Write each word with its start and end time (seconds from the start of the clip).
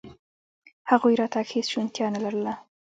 د 0.03 0.03
هغوی 0.89 1.13
راتګ 1.21 1.47
هېڅ 1.55 1.65
شونتیا 1.73 2.07
نه 2.15 2.19
لرله. 2.25 2.53